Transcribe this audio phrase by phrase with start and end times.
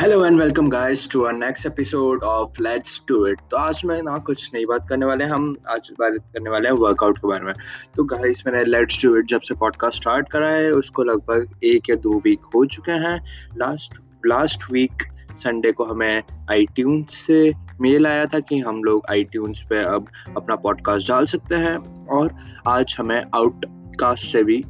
[0.00, 4.02] Hello and welcome guys to our next episode of let's do it तो आज मैं
[4.02, 7.28] ना कुछ नई बात करने वाले हैं। हम आज बात करने वाले हैं वर्कआउट के
[7.28, 7.54] बारे में।
[7.96, 11.90] तो गाइस मैंने लेट्स डू इट जब से पॉडकास्ट स्टार्ट करा है, उसको लगभग एक
[11.90, 13.24] या दो वीक हो चुके हैं।
[13.56, 13.94] लास्ट
[14.26, 14.92] लास्ट वीक
[15.32, 16.66] संडे को हमें आई
[17.10, 22.06] से मेल आया था कि हम लोग आई पे अब अपना पॉडकास्ट डाल सकते हैं।
[22.06, 22.32] और
[22.68, 24.64] आज हमें आउटकास्ट से भी,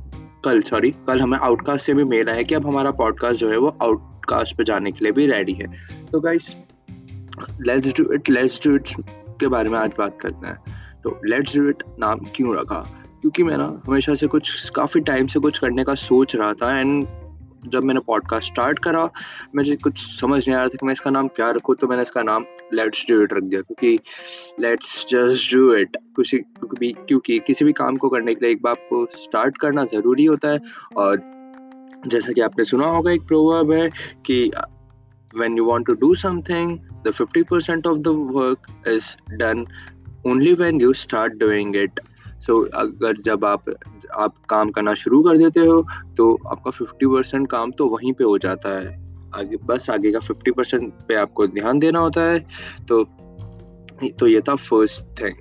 [0.45, 3.59] कल सॉरी कल हमें आउटकास्ट से भी मेल आया कि अब हमारा पॉडकास्ट जो है
[3.59, 5.67] वो आउट पॉडकास्ट पे जाने के लिए भी रेडी है।
[6.13, 6.57] तो guys
[7.61, 8.89] let's do it let's do it
[9.41, 10.59] के बारे में आज बात करते हैं।
[11.05, 12.81] तो लेट्स डू इट नाम क्यों रखा?
[13.21, 16.79] क्योंकि मैं ना हमेशा से कुछ, काफ़ी टाइम से कुछ करने का सोच रहा था
[16.81, 17.07] एंड
[17.67, 19.09] जब मैंने पॉडकास्ट स्टार्ट करा,
[19.57, 22.03] मुझे कुछ समझ नहीं आ रहा था कि मैं इसका नाम क्या रखूँ तो मैंने
[22.03, 22.45] इसका नाम
[22.75, 23.99] लेट्स डू इट रख दिया। क्योंकि
[24.61, 28.63] लेट्स जस्ट डू इट कुछ क्योंकि क्योंकि किसी भी काम को करने के लिए एक
[28.63, 30.61] बार आपको स्टार्ट करना ज़रूरी होता है
[30.97, 31.40] और
[32.07, 33.91] जैसा कि आपने सुना होगा, एक प्रोवर्ब है
[34.27, 34.51] कि,
[35.41, 38.57] when you want to do something, the 50% of the work
[38.89, 39.03] is
[39.43, 39.65] done
[40.27, 41.91] only when you start doing it.
[42.47, 43.65] So, अगर जब आप
[44.19, 48.39] आप काम करना शुरू कर देते हो तो आपका 50% काम तो वहीं पे हो
[48.39, 48.87] जाता है।
[49.35, 52.47] आगे, बस आगे का 50% पे आपको ध्यान देना होता है।
[52.89, 53.05] तो
[54.19, 55.35] तो ये था फ़र्स्ट थिंग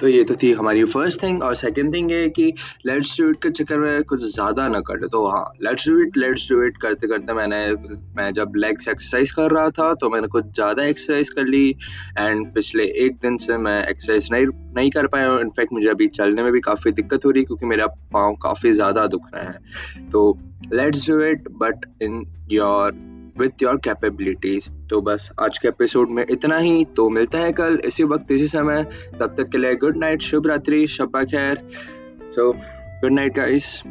[0.00, 2.52] तो ये तो थी हमारी फ़र्स्ट थिंग और सेकंड थिंग है कि
[2.86, 6.16] लेट्स डू इट के चक्कर में कुछ ज़्यादा ना कर तो हाँ let's do it
[6.16, 7.72] let's do it करते करते मैंने,
[8.16, 11.76] मैं जब लेग्स एक्सरसाइज कर रहा था तो मैंने कुछ ज़्यादा एक्सरसाइज कर ली
[12.18, 14.46] एंड पिछले एक दिन से मैं एक्सरसाइज नहीं
[14.76, 17.86] नहीं कर पाया इनफैक्ट मुझे अभी चलने में भी काफ़ी दिक्कत हो रही क्योंकि मेरा
[17.86, 20.38] पाँव काफ़ी ज़्यादा दुख रहे हैं। तो
[20.72, 26.24] let's do it but in your with your capabilities तो बस आज के एपिसोड में
[26.30, 28.82] इतना ही। तो मिलता है कल इसी वक्त, इसी समय।
[29.20, 31.62] तब तक के लिए गुड नाइट शुभ रात्रि शब्बा खैर।
[32.30, 33.82] So good night guys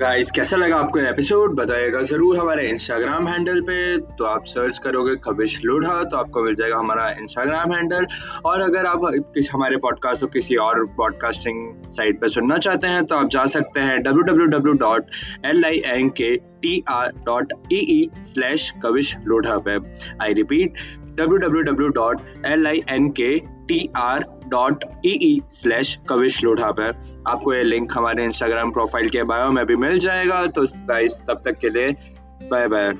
[0.00, 3.76] guys कैसा लगा आपको एपिसोड बताइएगा ज़रूर हमारे इंस्टाग्राम हैंडल पे।
[4.16, 8.06] तो आप सर्च करोगे खबिश लोढ़ा तो आपको मिल जाएगा हमारा इंस्टाग्राम हैंडल
[8.46, 9.00] और अगर आप
[9.34, 13.44] किस, हमारे पॉडकास्ट को किसी और पॉडकास्टिंग साइट पे सुनना चाहते हैं तो आप जा
[13.54, 15.10] सकते हैं W W W dot
[15.46, 19.78] L I N K T R dot E E slash Kavish Lodha पे।
[20.22, 23.36] I repeat W W W dot L I N K
[23.68, 29.08] T R dot E E slash Kavish Lodha पर आपको ये link हमारे Instagram profile
[29.08, 31.94] के bio में भी मिल जाएगा। तो गाइस तब तक के लिए
[32.50, 32.92] बाय बाय